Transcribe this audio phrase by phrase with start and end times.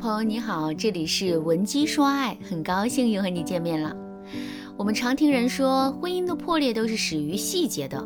[0.00, 3.94] 朋友你好，这里是文姬说爱，很高兴又和你见面了。
[4.74, 8.02] 我们常听人说，婚姻的破裂都是始于细节的，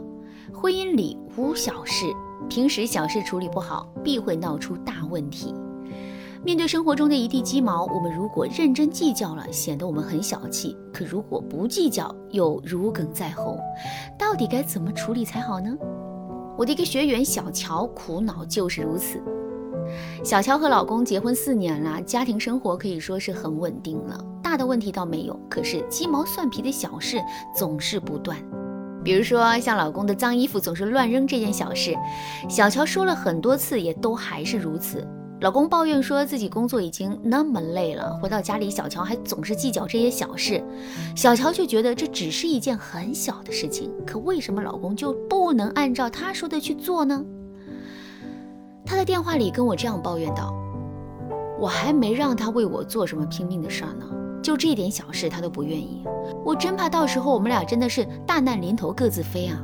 [0.52, 2.06] 婚姻里无小事，
[2.48, 5.54] 平时小事处理不好，必会闹出大问题。
[6.42, 13.56] 面对生活中的一地鸡毛，我们如果认真计较了，显得我们很小气；可如果不计较，又如鲠在喉。
[14.18, 15.72] 到底该怎么处理才好呢？
[16.58, 19.22] 我的一个学员小乔苦恼就是如此。
[20.22, 25.38] 小乔和老公结婚四年了，家庭生活可以说是很稳定了，大的问题倒没有。
[25.48, 27.20] 可是鸡毛蒜皮的小事
[27.56, 28.38] 总是不断，
[29.04, 31.94] 比如说像老公的脏衣服总是乱扔这件小事，
[32.48, 35.06] 小乔说了很多次，也都还是如此。
[35.40, 40.64] 老公抱怨说自己工作已经那么累了，回到家里小乔还总是计较这些小事，
[41.14, 47.22] 小乔却觉得这只是一件很小的事情，可为什么老公就不能按照他说的去做呢？
[48.86, 50.54] 他在电话里跟我这样抱怨道
[51.58, 54.06] ：“我还没让他为我做什么拼命的事儿呢，
[54.42, 56.04] 就这点小事他都不愿意，
[56.44, 59.58] 我真怕到时候我们俩真的是大难临头各自飞啊！”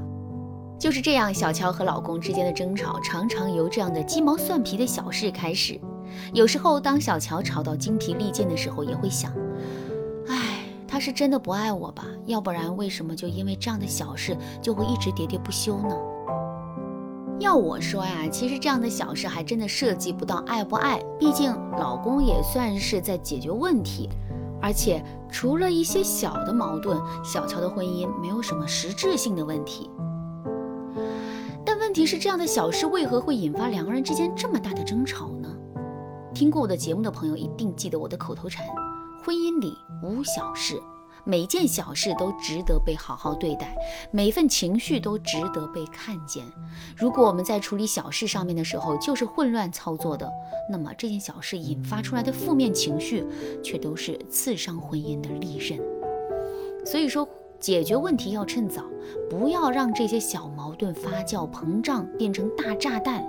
[0.81, 5.79] 就是这样，小乔和老公之间的争吵常常由这样的鸡毛蒜皮的小事开始。
[6.33, 9.31] 有时候，当小乔吵到精疲力尽的时候，也会想
[10.29, 12.07] ：“哎，他是真的不爱我吧？
[12.25, 15.95] 要不然为什么就因为这样的小事就会一直喋喋不休呢？”
[17.41, 24.11] 要我说呀，其实这样的小事还真的涉及不到爱不爱，毕竟老公也算是在解决问题，
[24.61, 29.91] 而且除了一些小的矛盾，小乔的婚姻没有什么实质性的问题。
[31.65, 35.49] 但问题是，这样的小事为何会引发两个人之间这么大的争吵呢？
[36.35, 38.67] 听过我的节目的朋友一定记得我的口头禅：
[39.25, 40.79] 婚姻里无小事。
[41.25, 43.77] 每件小事都值得被好好对待，
[44.11, 46.45] 每份情绪都值得被看见。
[46.97, 50.31] 如果我们在处理小事上面的时候就是混乱操作的，
[50.71, 53.25] 那么这件小事引发出来的负面情绪
[53.63, 55.79] 却都是刺伤婚姻的利刃。
[56.85, 57.29] 所以说，
[57.59, 58.83] 解决问题要趁早，
[59.29, 63.23] 不要让这些小矛盾发酵膨胀变成大炸弹。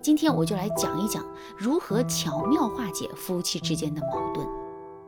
[0.00, 1.24] 今天我就来讲一讲
[1.56, 4.63] 如何巧妙化解夫妻之间的矛盾。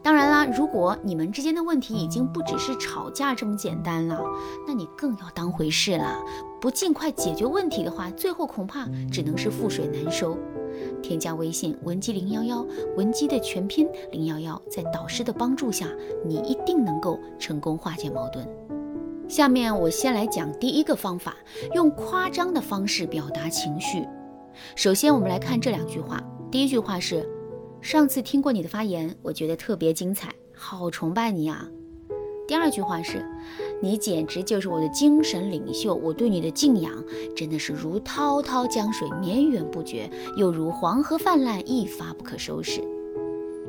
[0.06, 4.22] 当然啦，如果你们之间的问题已经不只是吵架这么简单了，
[4.64, 6.22] 那你更要当回事了。
[6.60, 10.38] 不尽快解决问题的话，最后恐怕只能是覆水难收。
[11.02, 12.64] 添加微信文姬零幺幺，
[12.96, 15.88] 文姬的全拼零幺幺，在导师的帮助下，
[16.24, 18.48] 你一定能够成功化解矛盾。
[19.26, 21.34] 下面我先来讲第一个方法，
[21.74, 24.06] 用夸张的方式表达情绪。
[24.76, 26.22] 首先，我们来看这两句话。
[26.48, 27.28] 第一句话是。
[27.80, 31.68] 上次听过你的发言，我觉得特别精彩，好崇拜你啊！
[32.48, 33.24] 第二句话是，
[33.80, 36.92] 你简直就是我的精神领袖，我对你的敬仰
[37.34, 42.82] 真的是如滔滔江水绵延不绝，又如黄河泛滥一发不可收拾。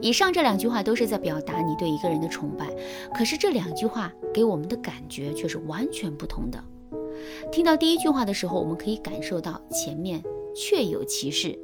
[0.02, 2.68] 以上这两句话都是在表达你对一个人的崇拜，
[3.14, 6.64] 可是这两句话给我们的感觉却是完全不同的。
[7.52, 10.24] 听到第一句话的时候，我们可以感受到前面
[10.56, 11.58] 确有其事。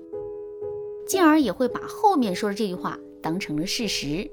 [1.07, 4.29] 进而也会把后面说的这句话当成了事实。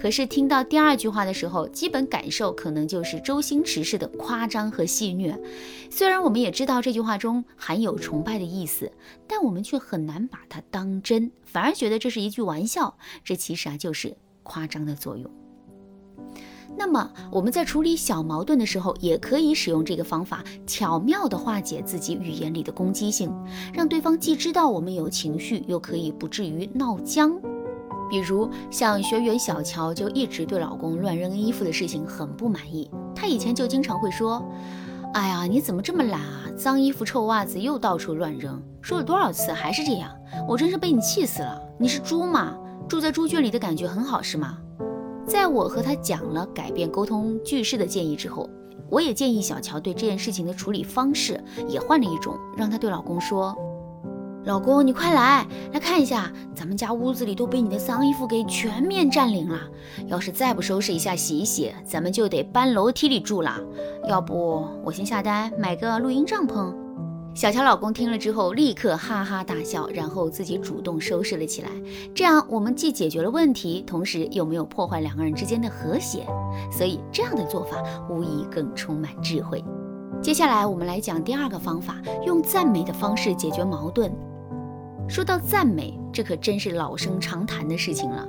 [0.00, 5.38] 可是听到第二句话的时候，基本感受可能就是周星驰式的夸张和戏谑。
[5.90, 8.90] 虽然我们也知道这句话中含有崇拜的意思，
[9.28, 12.96] 但我们却很难把它当真，反而觉得这是一句玩笑。
[13.22, 15.30] 这其实啊，就是夸张的作用。
[16.80, 23.30] 那么我们在处理小矛盾的时候，也可以使用这个方法，巧妙地化解自己语言里的攻击性，
[23.74, 27.38] 让对方既知道我们有情绪，又可以不至于闹僵。
[28.08, 34.42] 比如像学员小乔就一直对老公乱扔衣服的事情很不满意，她以前就经常会说
[35.12, 36.46] ：“哎呀，你怎么这么懒啊？
[36.56, 40.10] 脏衣服、臭袜子又到处乱扔，说了多少次还是这样，
[40.48, 41.60] 我真是被你气死了！
[41.78, 42.56] 你是猪吗？
[42.88, 44.56] 住在猪圈里的感觉很好是吗？”
[45.30, 48.50] 在我和他讲了改变沟通句式的建议之后，
[48.88, 53.56] 我也建议小乔对这件事情的处理方式也换了一种，让他对老公说
[54.44, 59.60] ：“老公，你快来来看一下，咱们家屋子里都被你的脏衣服给全面占领了。
[60.08, 63.56] 要是再不收拾一下、洗一洗，咱们就得搬楼梯里住了。
[64.08, 66.74] 要不我先下单买个露营帐篷。”
[67.32, 71.68] 小乔老公听了之后，立刻哈哈大笑，然后自己主动收拾了起来。
[72.12, 76.26] 这样，我们既解决了问题，同时又没有破坏两个人之间的和谐，
[76.72, 79.64] 所以这样的做法无疑更充满智慧。
[80.20, 84.12] 接下来，我们来讲第二个方法，用赞美的方式解决矛盾。
[85.08, 88.28] 说到赞美，这可真是老生常谈的事情了。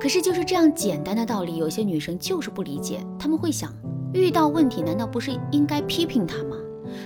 [0.00, 3.04] 可是，就是这样简单的道理，有些女生就是不理解。
[3.18, 3.70] 她们会想，
[4.14, 6.56] 遇到问题，难道不是应该批评他吗？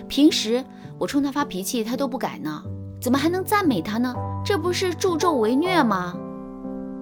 [0.08, 0.64] 平时
[1.02, 2.62] 我冲他发脾气，他都不改呢，
[3.00, 4.14] 怎么还能赞美他呢？
[4.44, 6.14] 这不是助纣为虐吗？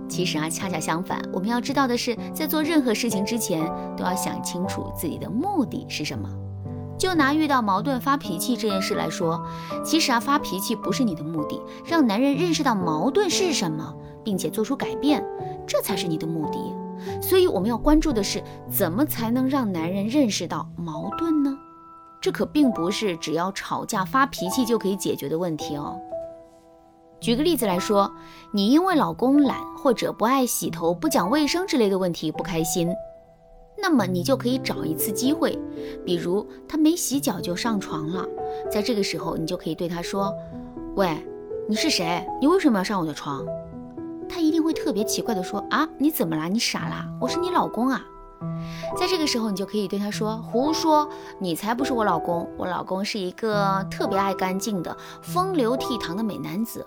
[0.09, 3.63] 其实啊，恰恰相反，我们要知道的是，在做任何事情之前，
[3.99, 6.27] 都要想清楚自己的目的是什么。
[6.99, 9.39] 就拿遇到矛盾发脾气这件事来说，
[9.85, 13.95] 其实啊，发脾气不是你的目的，让男人认识到矛盾是什么，
[14.25, 15.23] 并且做出改变，
[15.67, 16.59] 这才是你的目的。
[17.21, 21.55] 所以我们要关注的是，怎么才能让男人认识到矛盾呢？
[22.21, 25.99] 这可并不是只要吵架发脾气就可以解决的问题哦。
[27.21, 28.11] 举个例子来说，
[28.53, 32.91] 你因为老公懒或者不爱洗头、不讲卫生之类的问题不开心，
[33.77, 35.59] 那么你就可以找一次机会，
[36.05, 38.27] 比如他没洗脚就上床了，
[38.71, 40.35] 在这个时候你就可以对他说
[40.97, 41.17] ：“喂，
[41.69, 42.27] 你是谁？
[42.41, 43.47] 你为什么要上我的床？”
[44.29, 46.49] 他一定会特别奇怪的说：“啊，你怎么啦？
[46.49, 47.07] 你傻啦？
[47.21, 48.03] 我是你老公啊！”
[48.97, 51.09] 在这个时候，你就可以对他说：“胡说，
[51.39, 52.49] 你才不是我老公！
[52.57, 56.85] 我老公是一个特别爱干净的、风流倜傥的美男子。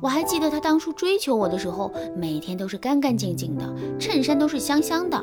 [0.00, 5.22] 我还记得他当初追求我的时候，每天都是干干净净的，衬衫都是香香的。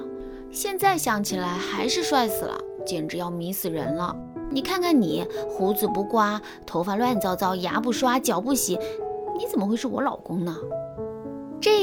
[0.51, 4.15] 现在想起来还是帅死了，简直要迷死人了！
[4.49, 8.77] 你看看你，胡子不刮，头发乱糟糟，牙不刷，脚不洗，
[9.37, 10.55] 你怎么会是我老公呢？”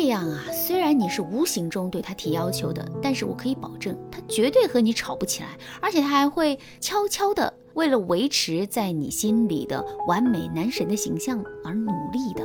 [0.00, 5.48] 这样啊，虽然你是无形中对他提要求的，但是我可以保证，他绝对和你吵不起来，
[5.82, 12.44] 而且他还会悄悄的为了维持在你心里的完美男神的形象而努力的。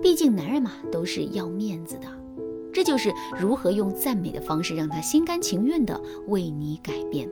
[0.00, 2.06] 毕竟男人嘛，都是要面子的。
[2.72, 7.28] 这就是如何用赞美的方式让他心甘情愿的为你改变。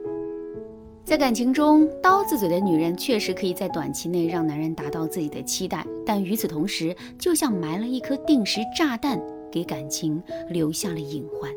[1.05, 9.21] 在感情中，刀子嘴的女人确实可以在短期内让男人达到自己的期待，但与此同时，就像埋了一颗定时炸弹。
[9.51, 11.51] 给感情留下了隐患。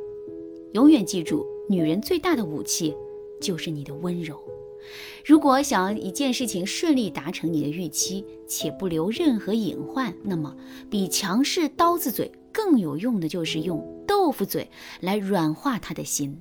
[0.73, 2.95] 永远记住，女人最大的武器
[3.41, 4.39] 就是你的温柔。
[5.25, 10.53] 如果想要一件事情顺利达成你的预期，且不留任何隐患，那么
[10.89, 14.69] 比强势刀子嘴更有用的就是用豆腐嘴
[14.99, 16.37] 来软化他的心。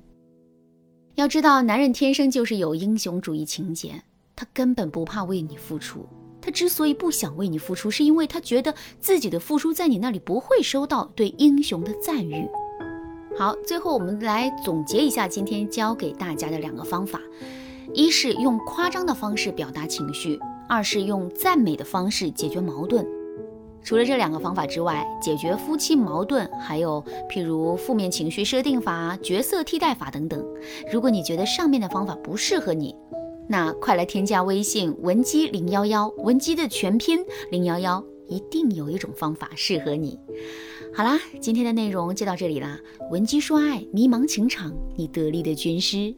[1.15, 4.03] 要知道，男人天生就是有英雄主义情节，
[4.35, 6.05] 他根本不怕为你付出。
[6.43, 12.45] 他之所以不想为你付出，是因为他觉得自己的付出在你那里不会收到对英雄的赞誉。
[13.37, 17.17] 好，最后我们来总结一下今天教给大家的两个方法：
[17.93, 20.37] 一是用夸张的方式表达情绪，
[20.67, 23.07] 二是用赞美的方式解决矛盾。
[23.81, 30.45] 除了这两个方法之外，解决夫妻矛盾还有譬如负面情绪设定法、角色替代法等等。
[30.91, 32.95] 如果你觉得上面的方法不适合你，
[33.47, 40.17] 那快来添加微信文姬零幺幺，文姬的全拼零幺幺，一定有一种方法适合你。
[40.93, 42.79] 好啦，今天的内容就到这里啦。
[43.11, 46.15] 文姬说爱，迷茫情场，你得力的军师。